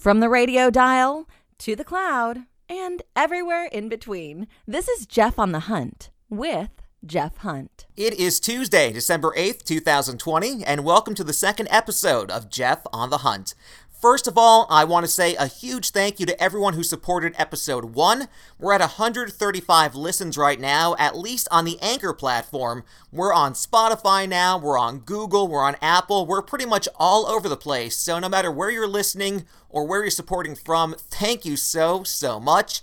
[0.00, 1.28] From the radio dial
[1.58, 6.70] to the cloud and everywhere in between, this is Jeff on the Hunt with
[7.04, 7.84] Jeff Hunt.
[7.98, 13.10] It is Tuesday, December 8th, 2020, and welcome to the second episode of Jeff on
[13.10, 13.54] the Hunt.
[14.00, 17.34] First of all, I want to say a huge thank you to everyone who supported
[17.36, 18.28] episode 1.
[18.58, 22.82] We're at 135 listens right now, at least on the Anchor platform.
[23.12, 27.46] We're on Spotify now, we're on Google, we're on Apple, we're pretty much all over
[27.46, 27.94] the place.
[27.94, 32.40] So no matter where you're listening or where you're supporting from, thank you so, so
[32.40, 32.80] much.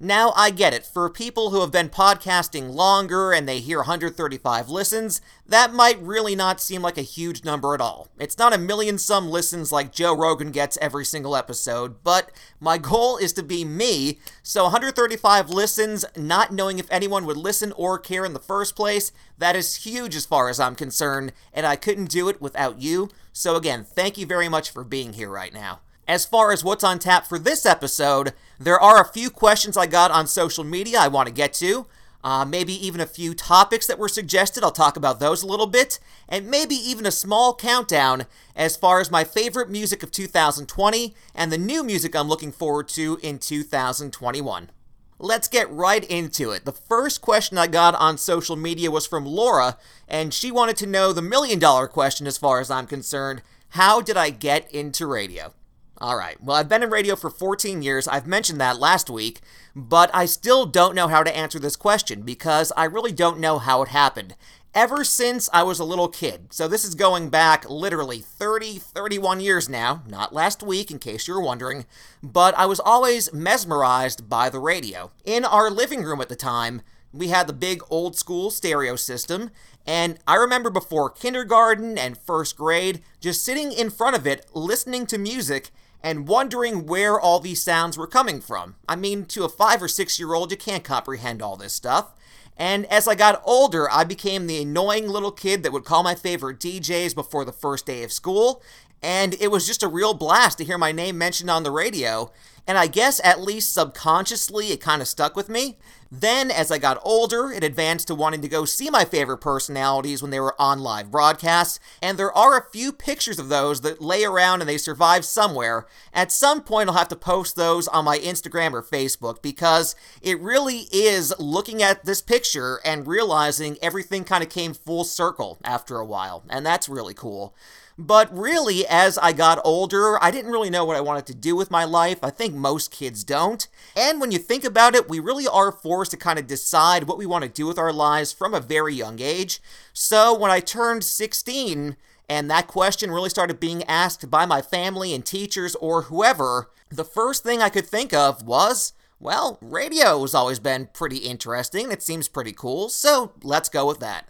[0.00, 0.86] Now, I get it.
[0.86, 6.36] For people who have been podcasting longer and they hear 135 listens, that might really
[6.36, 8.06] not seem like a huge number at all.
[8.16, 12.30] It's not a million some listens like Joe Rogan gets every single episode, but
[12.60, 17.72] my goal is to be me, so 135 listens, not knowing if anyone would listen
[17.72, 21.66] or care in the first place, that is huge as far as I'm concerned, and
[21.66, 23.08] I couldn't do it without you.
[23.32, 25.80] So, again, thank you very much for being here right now.
[26.08, 29.86] As far as what's on tap for this episode, there are a few questions I
[29.86, 31.86] got on social media I want to get to.
[32.24, 34.64] Uh, maybe even a few topics that were suggested.
[34.64, 35.98] I'll talk about those a little bit.
[36.26, 38.24] And maybe even a small countdown
[38.56, 42.88] as far as my favorite music of 2020 and the new music I'm looking forward
[42.90, 44.70] to in 2021.
[45.18, 46.64] Let's get right into it.
[46.64, 49.76] The first question I got on social media was from Laura,
[50.08, 54.00] and she wanted to know the million dollar question as far as I'm concerned How
[54.00, 55.52] did I get into radio?
[56.00, 56.40] All right.
[56.40, 58.06] Well, I've been in radio for 14 years.
[58.06, 59.40] I've mentioned that last week,
[59.74, 63.58] but I still don't know how to answer this question because I really don't know
[63.58, 64.36] how it happened.
[64.74, 66.52] Ever since I was a little kid.
[66.52, 71.26] So this is going back literally 30, 31 years now, not last week in case
[71.26, 71.84] you were wondering,
[72.22, 75.10] but I was always mesmerized by the radio.
[75.24, 76.82] In our living room at the time,
[77.12, 79.50] we had the big old school stereo system,
[79.84, 85.06] and I remember before kindergarten and first grade, just sitting in front of it, listening
[85.06, 85.70] to music
[86.02, 88.76] and wondering where all these sounds were coming from.
[88.88, 92.14] I mean, to a five or six year old, you can't comprehend all this stuff.
[92.56, 96.14] And as I got older, I became the annoying little kid that would call my
[96.14, 98.62] favorite DJs before the first day of school.
[99.00, 102.32] And it was just a real blast to hear my name mentioned on the radio.
[102.66, 105.78] And I guess at least subconsciously it kind of stuck with me.
[106.10, 110.22] Then, as I got older, it advanced to wanting to go see my favorite personalities
[110.22, 114.00] when they were on live broadcasts, and there are a few pictures of those that
[114.00, 115.86] lay around and they survive somewhere.
[116.14, 120.40] At some point, I'll have to post those on my Instagram or Facebook because it
[120.40, 125.98] really is looking at this picture and realizing everything kind of came full circle after
[125.98, 127.54] a while, and that's really cool.
[128.00, 131.56] But really, as I got older, I didn't really know what I wanted to do
[131.56, 132.18] with my life.
[132.22, 133.66] I think most kids don't.
[133.96, 137.18] And when you think about it, we really are forced to kind of decide what
[137.18, 139.60] we want to do with our lives from a very young age.
[139.92, 141.96] So when I turned 16,
[142.28, 147.04] and that question really started being asked by my family and teachers or whoever, the
[147.04, 151.90] first thing I could think of was, well, radio has always been pretty interesting.
[151.90, 154.28] It seems pretty cool, so let's go with that.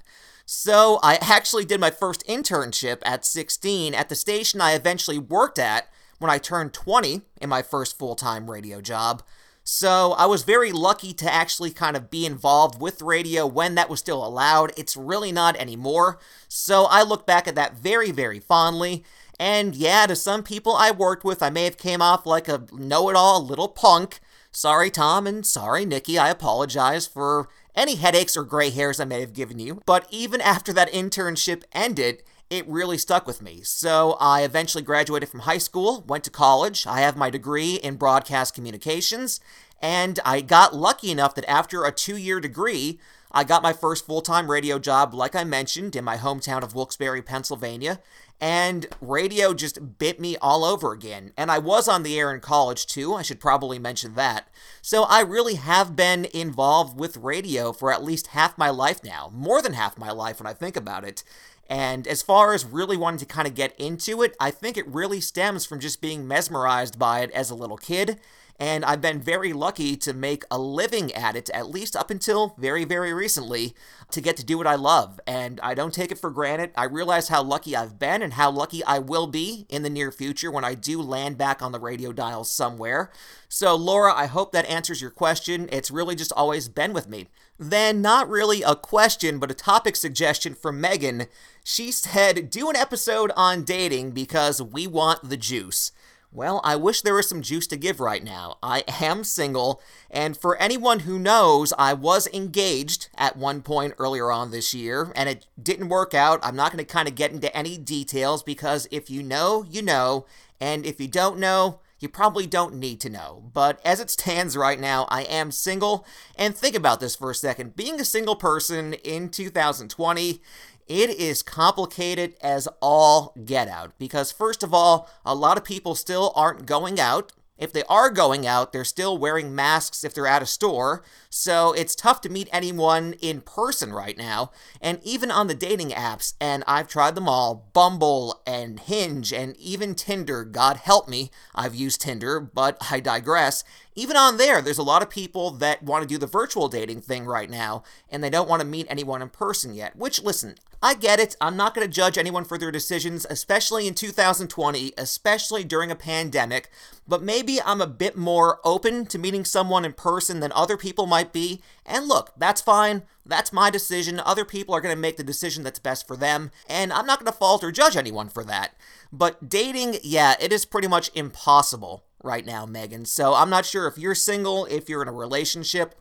[0.50, 5.58] So I actually did my first internship at 16 at the station I eventually worked
[5.58, 5.88] at
[6.20, 9.22] when I turned 20 in my first full time radio job.
[9.62, 13.90] So I was very lucky to actually kind of be involved with radio when that
[13.90, 14.72] was still allowed.
[14.78, 16.18] It's really not anymore.
[16.48, 19.04] So I look back at that very, very fondly.
[19.38, 22.64] And yeah, to some people I worked with, I may have came off like a
[22.72, 24.20] know-it-all little punk.
[24.50, 26.18] Sorry, Tom, and sorry, Nikki.
[26.18, 27.48] I apologize for
[27.78, 29.80] any headaches or gray hairs I may have given you.
[29.86, 33.60] But even after that internship ended, it really stuck with me.
[33.62, 36.86] So I eventually graduated from high school, went to college.
[36.86, 39.40] I have my degree in broadcast communications,
[39.80, 42.98] and I got lucky enough that after a two year degree,
[43.30, 46.74] I got my first full time radio job, like I mentioned, in my hometown of
[46.74, 48.00] Wilkes-Barre, Pennsylvania
[48.40, 51.32] and radio just bit me all over again.
[51.36, 54.48] And I was on the air in college too, I should probably mention that.
[54.80, 59.30] So I really have been involved with radio for at least half my life now,
[59.32, 61.24] more than half my life when I think about it.
[61.68, 64.88] And as far as really wanting to kind of get into it, I think it
[64.88, 68.18] really stems from just being mesmerized by it as a little kid
[68.58, 72.56] and I've been very lucky to make a living at it, at least up until
[72.58, 73.74] very, very recently,
[74.10, 75.20] to get to do what I love.
[75.26, 76.72] And I don't take it for granted.
[76.76, 80.10] I realize how lucky I've been and how lucky I will be in the near
[80.10, 83.12] future when I do land back on the radio dial somewhere.
[83.48, 85.68] So, Laura, I hope that answers your question.
[85.70, 87.28] It's really just always been with me.
[87.60, 91.26] Then, not really a question, but a topic suggestion from Megan.
[91.64, 95.92] She said, Do an episode on dating because we want the juice.
[96.30, 98.58] Well, I wish there was some juice to give right now.
[98.62, 99.80] I am single,
[100.10, 105.10] and for anyone who knows, I was engaged at one point earlier on this year,
[105.16, 106.38] and it didn't work out.
[106.42, 109.80] I'm not going to kind of get into any details because if you know, you
[109.80, 110.26] know,
[110.60, 113.50] and if you don't know, you probably don't need to know.
[113.52, 116.06] But as it stands right now, I am single.
[116.36, 117.74] And think about this for a second.
[117.74, 120.40] Being a single person in 2020,
[120.88, 123.92] it is complicated as all get out.
[123.98, 127.32] Because, first of all, a lot of people still aren't going out.
[127.58, 131.72] If they are going out, they're still wearing masks if they're at a store, so
[131.72, 134.52] it's tough to meet anyone in person right now.
[134.80, 139.56] And even on the dating apps, and I've tried them all Bumble and Hinge and
[139.56, 143.64] even Tinder, God help me, I've used Tinder, but I digress.
[143.96, 147.00] Even on there, there's a lot of people that want to do the virtual dating
[147.00, 149.96] thing right now, and they don't want to meet anyone in person yet.
[149.96, 151.36] Which, listen, I get it.
[151.40, 155.96] I'm not going to judge anyone for their decisions, especially in 2020, especially during a
[155.96, 156.70] pandemic.
[157.06, 161.06] But maybe I'm a bit more open to meeting someone in person than other people
[161.06, 161.62] might be.
[161.84, 163.02] And look, that's fine.
[163.26, 164.20] That's my decision.
[164.20, 166.52] Other people are going to make the decision that's best for them.
[166.68, 168.74] And I'm not going to fault or judge anyone for that.
[169.12, 173.04] But dating, yeah, it is pretty much impossible right now, Megan.
[173.04, 175.94] So I'm not sure if you're single, if you're in a relationship.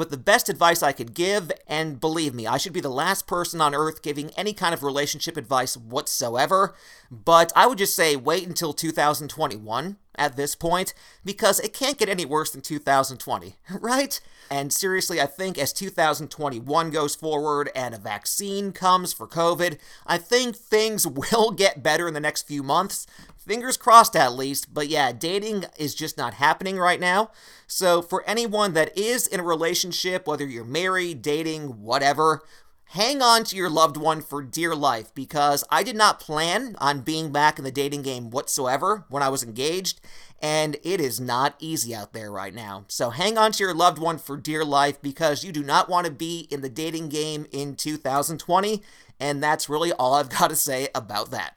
[0.00, 3.26] But the best advice I could give, and believe me, I should be the last
[3.26, 6.74] person on earth giving any kind of relationship advice whatsoever,
[7.10, 12.08] but I would just say wait until 2021 at this point, because it can't get
[12.08, 14.18] any worse than 2020, right?
[14.50, 20.16] And seriously, I think as 2021 goes forward and a vaccine comes for COVID, I
[20.16, 23.06] think things will get better in the next few months.
[23.46, 27.30] Fingers crossed at least, but yeah, dating is just not happening right now.
[27.66, 32.42] So, for anyone that is in a relationship, whether you're married, dating, whatever,
[32.90, 37.00] hang on to your loved one for dear life because I did not plan on
[37.00, 40.02] being back in the dating game whatsoever when I was engaged,
[40.42, 42.84] and it is not easy out there right now.
[42.88, 46.06] So hang on to your loved one for dear life because you do not want
[46.06, 48.82] to be in the dating game in 2020,
[49.18, 51.56] and that's really all I've got to say about that.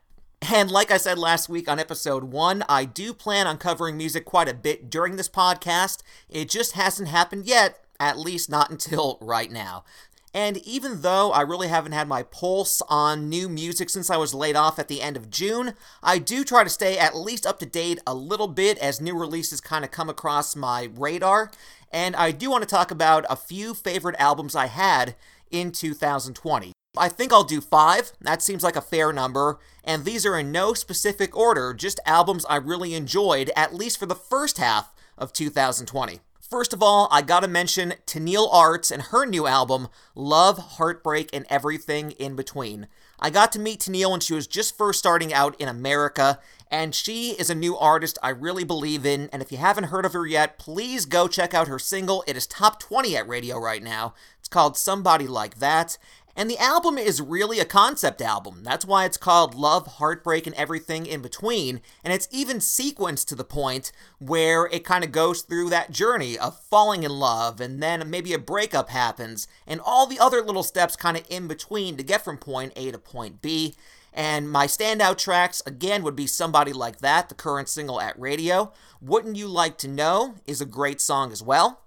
[0.52, 4.26] And like I said last week on episode one, I do plan on covering music
[4.26, 6.04] quite a bit during this podcast.
[6.30, 9.86] It just hasn't happened yet, at least not until right now.
[10.34, 14.34] And even though I really haven't had my pulse on new music since I was
[14.34, 17.60] laid off at the end of June, I do try to stay at least up
[17.60, 21.52] to date a little bit as new releases kind of come across my radar.
[21.90, 25.16] And I do want to talk about a few favorite albums I had
[25.52, 26.74] in 2020.
[26.96, 28.12] I think I'll do five.
[28.22, 29.58] That seems like a fair number.
[29.84, 34.06] And these are in no specific order, just albums I really enjoyed, at least for
[34.06, 36.20] the first half of 2020.
[36.40, 41.48] First of all, I gotta mention Tenille Arts and her new album, Love, Heartbreak, and
[41.50, 42.88] Everything in Between.
[43.20, 46.40] I got to meet Tenille when she was just first starting out in America,
[46.70, 49.30] and she is a new artist I really believe in.
[49.34, 52.24] And if you haven't heard of her yet, please go check out her single.
[52.28, 54.14] It is top 20 at radio right now.
[54.38, 55.98] It's called Somebody Like That,
[56.36, 58.64] and the album is really a concept album.
[58.64, 61.82] That's why it's called Love, Heartbreak, and Everything in Between.
[62.04, 66.38] And it's even sequenced to the point where it kind of goes through that journey
[66.38, 70.64] of falling in love, and then maybe a breakup happens, and all the other little
[70.64, 73.76] steps kind of in between to get from point A to point B.
[74.14, 78.72] And my standout tracks, again, would be Somebody Like That, the current single at radio.
[79.02, 81.83] Wouldn't You Like to Know is a great song as well.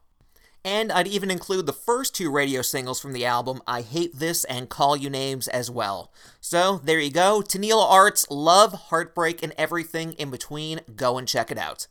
[0.66, 4.42] And I'd even include the first two radio singles from the album, I Hate This
[4.42, 6.10] and Call You Names, as well.
[6.40, 7.40] So there you go.
[7.40, 10.80] Tenille Arts, Love, Heartbreak, and Everything in Between.
[10.96, 11.86] Go and check it out.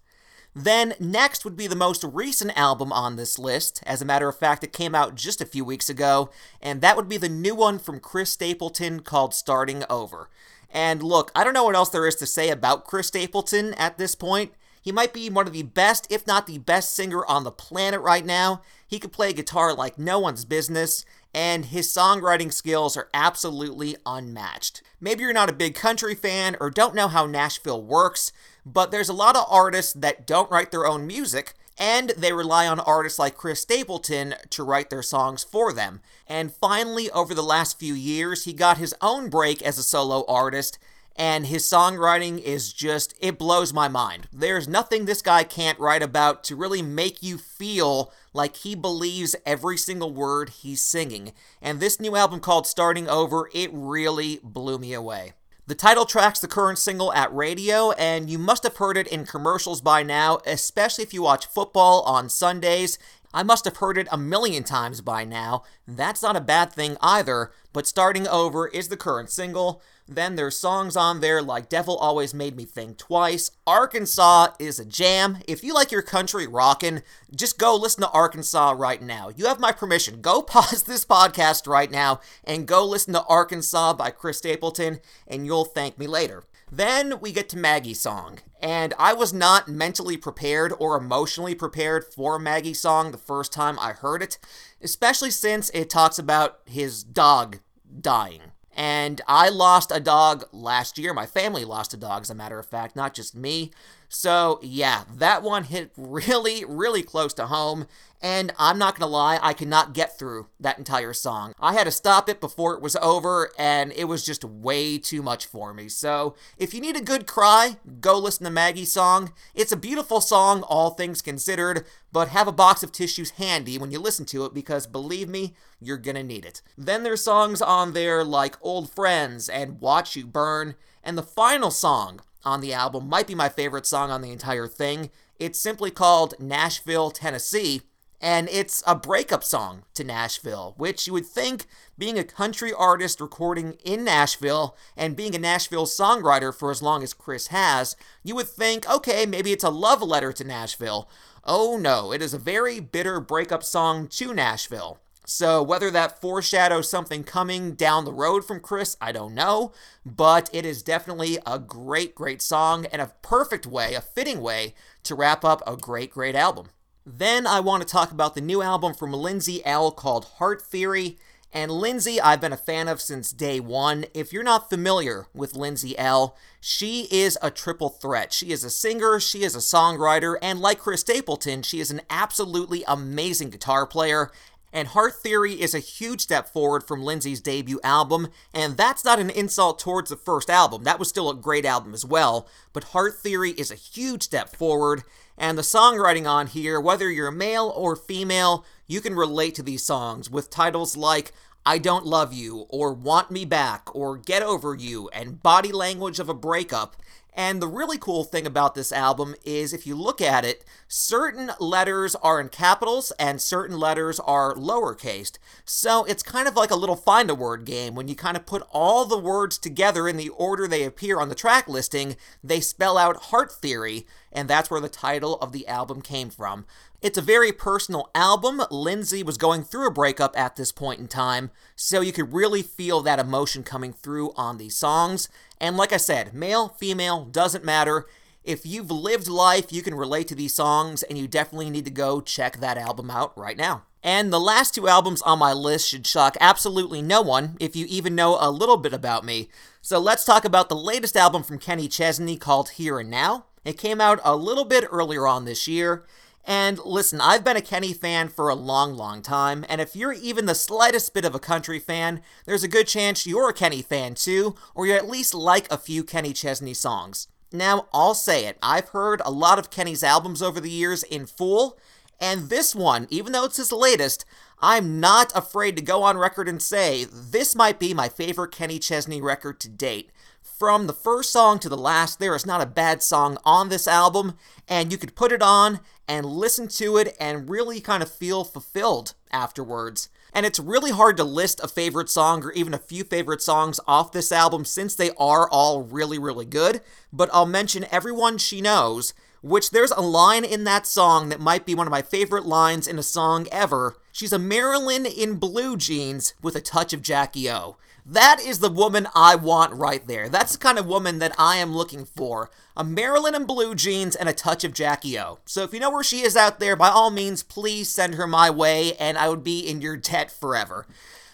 [0.53, 3.81] Then, next would be the most recent album on this list.
[3.85, 6.29] As a matter of fact, it came out just a few weeks ago,
[6.61, 10.29] and that would be the new one from Chris Stapleton called Starting Over.
[10.69, 13.97] And look, I don't know what else there is to say about Chris Stapleton at
[13.97, 14.51] this point.
[14.85, 18.01] He might be one of the best, if not the best singer on the planet
[18.01, 18.61] right now.
[18.87, 24.83] He could play guitar like no one's business, and his songwriting skills are absolutely unmatched.
[25.01, 28.31] Maybe you're not a big country fan or don't know how Nashville works,
[28.63, 32.67] but there's a lot of artists that don't write their own music, and they rely
[32.67, 35.99] on artists like Chris Stapleton to write their songs for them.
[36.27, 40.23] And finally, over the last few years, he got his own break as a solo
[40.27, 40.77] artist
[41.15, 44.27] and his songwriting is just, it blows my mind.
[44.33, 49.35] There's nothing this guy can't write about to really make you feel like he believes
[49.45, 51.31] every single word he's singing.
[51.61, 55.33] And this new album called Starting Over, it really blew me away.
[55.67, 59.25] The title track's the current single at radio, and you must have heard it in
[59.25, 62.99] commercials by now, especially if you watch football on Sundays.
[63.35, 65.63] I must have heard it a million times by now.
[65.85, 69.81] That's not a bad thing either, but Starting Over is the current single.
[70.07, 73.51] Then there's songs on there like Devil Always Made Me Think Twice.
[73.67, 75.39] Arkansas is a jam.
[75.49, 77.03] If you like your country rockin',
[77.35, 79.29] just go listen to Arkansas right now.
[79.35, 80.21] You have my permission.
[80.21, 85.45] Go pause this podcast right now and go listen to Arkansas by Chris Stapleton, and
[85.45, 86.43] you'll thank me later.
[86.71, 92.03] Then we get to Maggie's song, and I was not mentally prepared or emotionally prepared
[92.03, 94.39] for Maggie's song the first time I heard it,
[94.81, 97.59] especially since it talks about his dog
[98.01, 98.41] dying.
[98.75, 101.13] And I lost a dog last year.
[101.13, 103.71] My family lost a dog, as a matter of fact, not just me.
[104.09, 107.87] So, yeah, that one hit really, really close to home.
[108.21, 111.53] And I'm not gonna lie, I could not get through that entire song.
[111.59, 115.21] I had to stop it before it was over, and it was just way too
[115.21, 115.89] much for me.
[115.89, 119.31] So, if you need a good cry, go listen to Maggie's song.
[119.53, 123.91] It's a beautiful song, all things considered, but have a box of tissues handy when
[123.91, 126.61] you listen to it because believe me, you're gonna need it.
[126.75, 131.69] Then there's songs on there like Old Friends and Watch You Burn, and the final
[131.69, 135.09] song on the album might be my favorite song on the entire thing.
[135.39, 137.81] It's simply called Nashville, Tennessee,
[138.21, 141.65] and it's a breakup song to Nashville, which you would think,
[141.97, 147.03] being a country artist recording in Nashville and being a Nashville songwriter for as long
[147.03, 151.09] as Chris has, you would think, okay, maybe it's a love letter to Nashville.
[151.43, 154.99] Oh no, it is a very bitter breakup song to Nashville.
[155.27, 159.73] So, whether that foreshadows something coming down the road from Chris, I don't know,
[160.05, 164.75] but it is definitely a great, great song and a perfect way, a fitting way
[165.03, 166.67] to wrap up a great, great album.
[167.07, 171.17] Then I want to talk about the new album from Lindsay Ell called Heart Theory.
[171.51, 174.05] And Lindsay, I've been a fan of since day one.
[174.13, 178.33] If you're not familiar with Lindsay Ell, she is a triple threat.
[178.33, 182.01] She is a singer, she is a songwriter, and like Chris Stapleton, she is an
[182.09, 184.31] absolutely amazing guitar player
[184.75, 189.19] and Heart Theory is a huge step forward from Lindsay's debut album, and that's not
[189.19, 190.83] an insult towards the first album.
[190.83, 194.53] That was still a great album as well, but Heart Theory is a huge step
[194.53, 195.03] forward,
[195.37, 199.85] and the songwriting on here, whether you're male or female, you can relate to these
[199.85, 201.31] songs with titles like
[201.65, 206.19] I Don't Love You, or Want Me Back, or Get Over You, and Body Language
[206.19, 206.97] of a Breakup.
[207.35, 211.51] And the really cool thing about this album is if you look at it, certain
[211.59, 215.33] letters are in capitals and certain letters are lowercase.
[215.65, 217.93] So it's kind of like a little find a word game.
[217.93, 221.27] When you kind of put all the words together in the order they appear on
[221.27, 225.67] the track listing, they spell out Heart Theory, and that's where the title of the
[225.67, 226.65] album came from.
[227.01, 228.61] It's a very personal album.
[228.69, 232.61] Lindsay was going through a breakup at this point in time, so you could really
[232.61, 235.29] feel that emotion coming through on these songs.
[235.59, 238.05] And like I said, male, female, doesn't matter.
[238.43, 241.91] If you've lived life, you can relate to these songs, and you definitely need to
[241.91, 243.83] go check that album out right now.
[244.03, 247.87] And the last two albums on my list should shock absolutely no one if you
[247.89, 249.49] even know a little bit about me.
[249.81, 253.45] So let's talk about the latest album from Kenny Chesney called Here and Now.
[253.65, 256.05] It came out a little bit earlier on this year.
[256.47, 260.13] And listen, I've been a Kenny fan for a long, long time, and if you're
[260.13, 263.81] even the slightest bit of a country fan, there's a good chance you're a Kenny
[263.81, 267.29] fan too, or you at least like a few Kenny Chesney songs.
[267.51, 271.25] Now, I'll say it, I've heard a lot of Kenny's albums over the years in
[271.25, 271.79] full,
[272.19, 274.23] and this one, even though it's his latest,
[274.59, 278.77] I'm not afraid to go on record and say this might be my favorite Kenny
[278.77, 280.11] Chesney record to date.
[280.57, 283.89] From the first song to the last, there is not a bad song on this
[283.89, 284.37] album,
[284.69, 288.45] and you could put it on and listen to it and really kind of feel
[288.45, 290.07] fulfilled afterwards.
[290.31, 293.81] And it's really hard to list a favorite song or even a few favorite songs
[293.85, 296.79] off this album since they are all really, really good.
[297.11, 301.65] But I'll mention Everyone She Knows, which there's a line in that song that might
[301.65, 303.97] be one of my favorite lines in a song ever.
[304.13, 307.75] She's a Marilyn in blue jeans with a touch of Jackie O.
[308.07, 310.29] That is the woman I want right there.
[310.29, 312.51] That's the kind of woman that I am looking for.
[312.77, 315.39] A Marilyn in blue jeans and a touch of Jackie O.
[315.45, 318.27] So if you know where she is out there, by all means, please send her
[318.27, 320.85] my way, and I would be in your debt forever.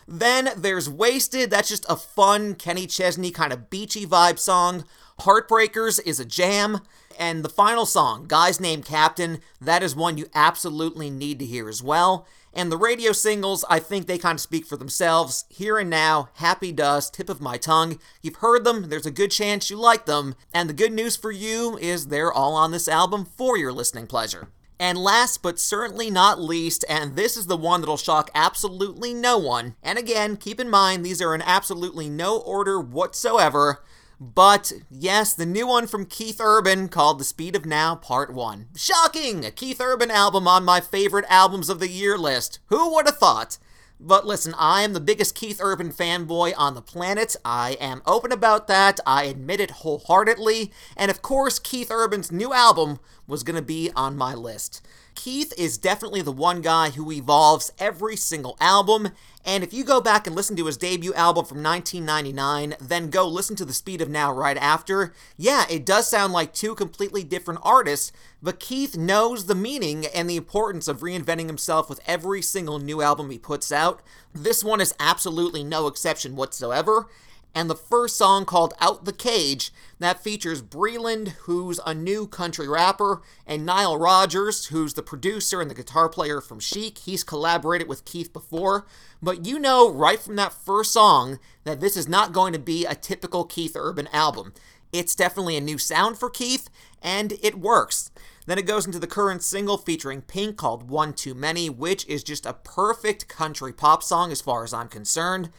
[0.08, 1.50] Then there's Wasted.
[1.50, 4.86] That's just a fun Kenny Chesney kind of beachy vibe song.
[5.20, 6.80] Heartbreakers is a jam.
[7.20, 11.70] And the final song, Guys Named Captain, that is one you absolutely need to hear
[11.70, 12.25] as well.
[12.53, 15.46] And the radio singles, I think they kind of speak for themselves.
[15.50, 18.00] Here and Now, Happy Does, Tip of My Tongue.
[18.22, 20.36] You've heard them, there's a good chance you like them.
[20.53, 24.08] And the good news for you is they're all on this album for your listening
[24.08, 24.50] pleasure.
[24.81, 29.38] And last but certainly not least, and this is the one that'll shock absolutely no
[29.38, 33.84] one, and again, keep in mind these are in absolutely no order whatsoever.
[34.24, 38.68] But yes, the new one from Keith Urban called The Speed of Now Part 1.
[38.75, 39.44] Shocking!
[39.44, 42.60] A Keith Urban album on my favorite albums of the year list.
[42.68, 43.58] Who would have thought?
[44.00, 47.36] But listen, I am the biggest Keith Urban fanboy on the planet.
[47.44, 49.00] I am open about that.
[49.08, 50.72] I admit it wholeheartedly.
[50.96, 54.86] And of course, Keith Urban's new album was going to be on my list.
[55.24, 59.10] Keith is definitely the one guy who evolves every single album,
[59.46, 63.28] and if you go back and listen to his debut album from 1999, then go
[63.28, 67.24] listen to The Speed of Now right after, yeah, it does sound like two completely
[67.24, 68.12] different artists,
[68.42, 73.04] but Keith knows the meaning and the importance of reinventing himself with every single new
[73.04, 74.01] album he puts out.
[74.34, 77.08] This one is absolutely no exception whatsoever,
[77.53, 82.67] and the first song called Out the Cage that features Breland, who's a new country
[82.67, 87.00] rapper, and Nile Rodgers, who's the producer and the guitar player from Chic.
[87.00, 88.86] He's collaborated with Keith before,
[89.22, 92.86] but you know right from that first song that this is not going to be
[92.86, 94.53] a typical Keith Urban album.
[94.91, 96.70] It's definitely a new sound for Keith,
[97.01, 98.12] and it works.
[98.46, 102.24] Then it goes into the current single featuring Pink called One Too Many, which is
[102.24, 105.50] just a perfect country pop song as far as I'm concerned.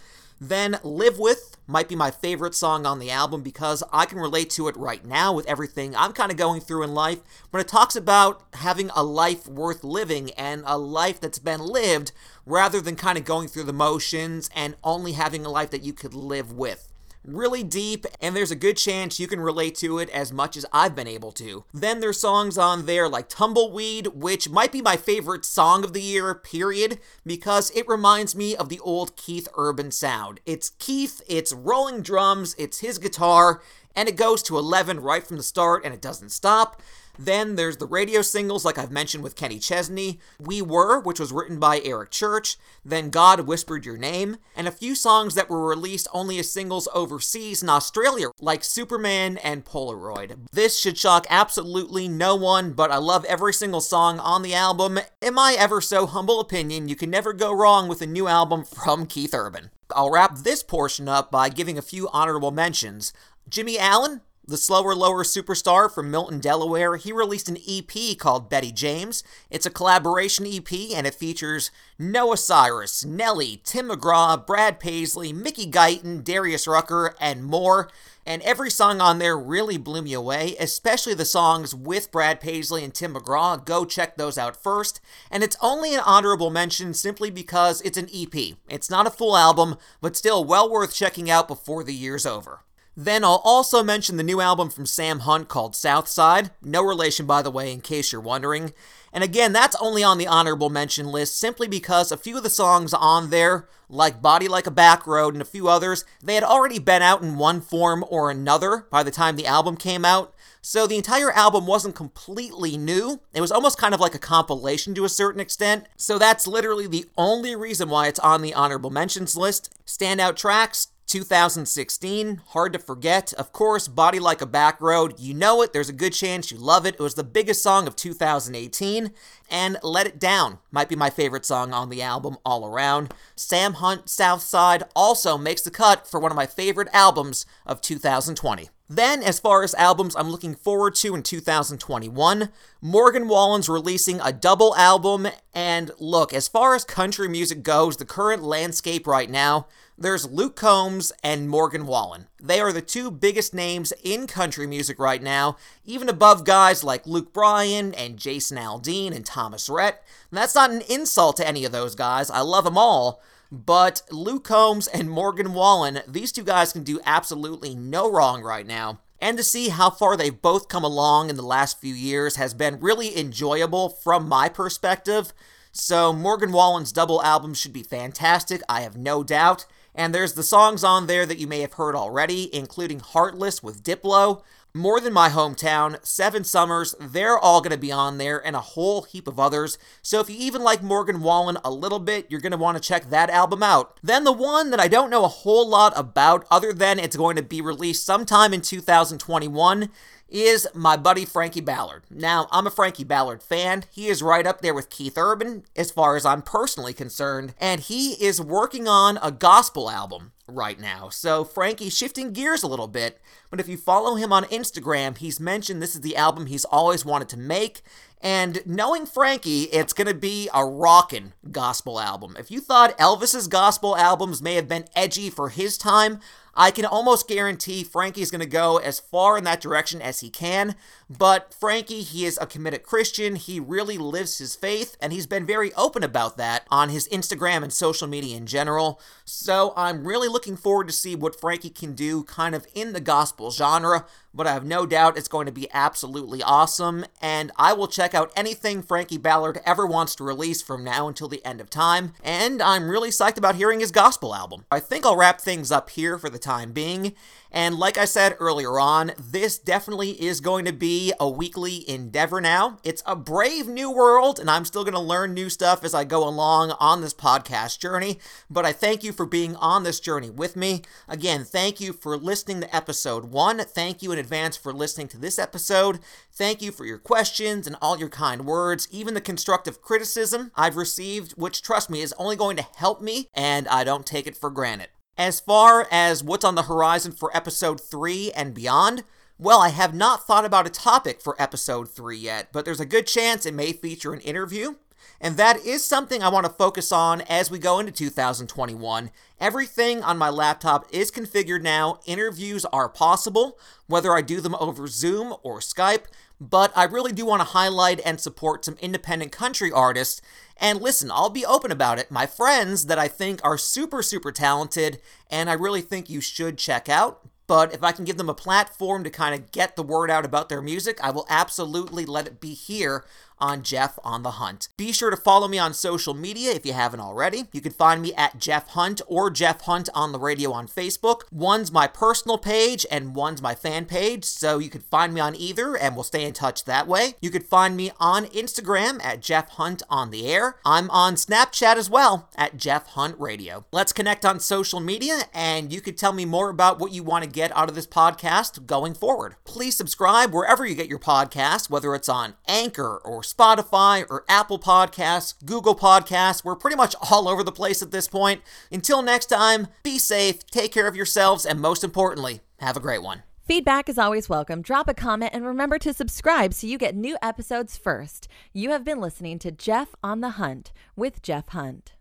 [0.44, 4.50] Then Live With might be my favorite song on the album because I can relate
[4.50, 7.20] to it right now with everything I'm kind of going through in life.
[7.50, 12.10] When it talks about having a life worth living and a life that's been lived
[12.44, 15.92] rather than kind of going through the motions and only having a life that you
[15.92, 16.91] could live with
[17.24, 20.66] really deep, and there's a good chance you can relate to it as much as
[20.72, 21.64] I've been able to.
[21.72, 26.02] Then there's songs on there like Tumbleweed, which might be my favorite song of the
[26.02, 30.40] year, period, because it reminds me of the old Keith Urban sound.
[30.46, 33.62] It's Keith, it's rolling drums, it's his guitar,
[33.94, 36.80] and it goes to 11 right from the start and it doesn't stop.
[37.18, 41.32] Then there's the radio singles, like I've mentioned with Kenny Chesney, We Were, which was
[41.32, 45.66] written by Eric Church, then God Whispered Your Name, and a few songs that were
[45.66, 50.36] released only as singles overseas in Australia, like Superman and Polaroid.
[50.52, 54.98] This should shock absolutely no one, but I love every single song on the album.
[55.20, 58.64] In my ever so humble opinion, you can never go wrong with a new album
[58.64, 59.70] from Keith Urban.
[59.94, 63.12] I'll wrap this portion up by giving a few honorable mentions.
[63.48, 68.72] Jimmy Allen, the slower, lower superstar from Milton, Delaware, he released an EP called Bettie
[68.72, 69.22] James.
[69.50, 75.70] It's a collaboration EP and it features Noah Cyrus, Nelly, Tim McGraw, Brad Paisley, Mickey
[75.70, 77.88] Guyton, Darius Rucker, and more.
[78.26, 82.82] And every song on there really blew me away, especially the songs with Brad Paisley
[82.82, 83.64] and Tim McGraw.
[83.64, 85.00] Go check those out first.
[85.30, 88.56] And it's only an honorable mention simply because it's an EP.
[88.68, 92.60] It's not a full album, but still well worth checking out before the year's over.
[92.96, 96.50] Then I'll also mention the new album from Sam Hunt called Southside.
[96.62, 98.74] No relation, by the way, in case you're wondering.
[99.14, 102.50] And again, that's only on the honorable mention list simply because a few of the
[102.50, 106.44] songs on there, like Body Like a Back Road and a few others, they had
[106.44, 110.34] already been out in one form or another by the time the album came out.
[110.62, 113.20] So the entire album wasn't completely new.
[113.34, 115.86] It was almost kind of like a compilation to a certain extent.
[115.96, 119.74] So that's literally the only reason why it's on the honorable mentions list.
[119.86, 123.34] Standout tracks 2016, hard to forget.
[123.34, 126.56] Of course, Body Like a Back Road, you know it, there's a good chance you
[126.56, 126.94] love it.
[126.94, 129.10] It was the biggest song of 2018.
[129.50, 133.12] And Let It Down might be my favorite song on the album all around.
[133.36, 138.70] Sam Hunt Southside also makes the cut for one of my favorite albums of 2020.
[138.94, 142.50] Then, as far as albums I'm looking forward to in 2021,
[142.82, 145.28] Morgan Wallen's releasing a double album.
[145.54, 150.56] And look, as far as country music goes, the current landscape right now, there's Luke
[150.56, 152.26] Combs and Morgan Wallen.
[152.38, 157.06] They are the two biggest names in country music right now, even above guys like
[157.06, 160.04] Luke Bryan and Jason Aldean and Thomas Rhett.
[160.30, 163.22] And that's not an insult to any of those guys, I love them all.
[163.54, 168.66] But Luke Combs and Morgan Wallen, these two guys can do absolutely no wrong right
[168.66, 169.00] now.
[169.20, 172.54] And to see how far they've both come along in the last few years has
[172.54, 175.34] been really enjoyable from my perspective.
[175.70, 179.66] So, Morgan Wallen's double album should be fantastic, I have no doubt.
[179.94, 183.84] And there's the songs on there that you may have heard already, including Heartless with
[183.84, 184.42] Diplo,
[184.74, 188.60] More Than My Hometown, Seven Summers, they're all going to be on there, and a
[188.60, 189.76] whole heap of others.
[190.00, 192.82] So if you even like Morgan Wallen a little bit, you're going to want to
[192.82, 194.00] check that album out.
[194.02, 197.36] Then the one that I don't know a whole lot about, other than it's going
[197.36, 199.90] to be released sometime in 2021,
[200.32, 202.02] is my buddy Frankie Ballard.
[202.10, 203.84] Now, I'm a Frankie Ballard fan.
[203.90, 207.80] He is right up there with Keith Urban as far as I'm personally concerned, and
[207.80, 211.08] he is working on a gospel album right now.
[211.10, 215.38] So, Frankie's shifting gears a little bit, but if you follow him on Instagram, he's
[215.38, 217.82] mentioned this is the album he's always wanted to make.
[218.22, 222.36] And knowing Frankie, it's going to be a rockin' gospel album.
[222.38, 226.20] If you thought Elvis's gospel albums may have been edgy for his time,
[226.54, 230.28] I can almost guarantee Frankie's going to go as far in that direction as he
[230.28, 230.76] can.
[231.08, 233.36] But Frankie, he is a committed Christian.
[233.36, 237.62] He really lives his faith, and he's been very open about that on his Instagram
[237.62, 239.00] and social media in general.
[239.24, 243.00] So I'm really looking forward to see what Frankie can do kind of in the
[243.00, 244.04] gospel genre.
[244.34, 248.14] But I have no doubt it's going to be absolutely awesome, and I will check
[248.14, 252.12] out anything Frankie Ballard ever wants to release from now until the end of time,
[252.24, 254.64] and I'm really psyched about hearing his gospel album.
[254.70, 257.14] I think I'll wrap things up here for the time being,
[257.50, 262.40] and like I said earlier on, this definitely is going to be a weekly endeavor
[262.40, 262.78] now.
[262.82, 266.04] It's a brave new world, and I'm still going to learn new stuff as I
[266.04, 268.18] go along on this podcast journey,
[268.48, 270.82] but I thank you for being on this journey with me.
[271.08, 273.58] Again, thank you for listening to episode one.
[273.58, 275.98] Thank you in advance for listening to this episode.
[276.32, 280.76] Thank you for your questions and all your kind words, even the constructive criticism I've
[280.76, 284.36] received, which, trust me, is only going to help me, and I don't take it
[284.36, 284.88] for granted.
[285.18, 289.04] As far as what's on the horizon for episode 3 and beyond,
[289.38, 292.86] well, I have not thought about a topic for episode 3 yet, but there's a
[292.86, 294.76] good chance it may feature an interview.
[295.20, 299.10] And that is something I want to focus on as we go into 2021.
[299.40, 302.00] Everything on my laptop is configured now.
[302.06, 306.04] Interviews are possible, whether I do them over Zoom or Skype.
[306.40, 310.20] But I really do want to highlight and support some independent country artists.
[310.56, 312.10] And listen, I'll be open about it.
[312.10, 316.58] My friends that I think are super, super talented, and I really think you should
[316.58, 317.20] check out
[317.52, 320.24] but if I can give them a platform to kind of get the word out
[320.24, 323.04] about their music, I will absolutely let it be here
[323.42, 324.68] on Jeff on the Hunt.
[324.76, 327.46] Be sure to follow me on social media if you haven't already.
[327.52, 331.22] You can find me at Jeff Hunt or Jeff Hunt on the radio on Facebook.
[331.32, 335.34] One's my personal page and one's my fan page, so you can find me on
[335.34, 337.14] either and we'll stay in touch that way.
[337.20, 340.56] You can find me on Instagram at Jeff Hunt on the air.
[340.64, 343.66] I'm on Snapchat as well at Jeff Hunt Radio.
[343.72, 347.24] Let's connect on social media and you could tell me more about what you want
[347.24, 349.34] to get out of this podcast going forward.
[349.44, 354.58] Please subscribe wherever you get your podcast, whether it's on Anchor or Spotify or Apple
[354.58, 356.44] Podcasts, Google Podcasts.
[356.44, 358.42] We're pretty much all over the place at this point.
[358.70, 363.02] Until next time, be safe, take care of yourselves, and most importantly, have a great
[363.02, 363.22] one.
[363.44, 364.62] Feedback is always welcome.
[364.62, 368.28] Drop a comment and remember to subscribe so you get new episodes first.
[368.52, 371.94] You have been listening to Jeff on the Hunt with Jeff Hunt.